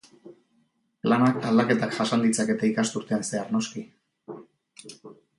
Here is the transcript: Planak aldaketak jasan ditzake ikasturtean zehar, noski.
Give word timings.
Planak 1.01 1.35
aldaketak 1.49 1.93
jasan 1.97 2.23
ditzake 2.27 2.55
ikasturtean 2.69 3.25
zehar, 3.27 3.51
noski. 3.57 3.85